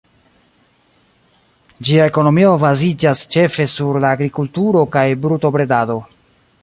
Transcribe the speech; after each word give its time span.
Ĝia 1.89 2.07
ekonomio 2.11 2.53
baziĝas 2.63 3.21
ĉefe 3.35 3.67
sur 3.75 4.01
la 4.07 4.15
agrikulturo 4.19 4.83
kaj 4.97 5.05
brutobredado. 5.27 6.01